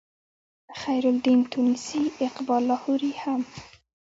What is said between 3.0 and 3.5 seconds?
هم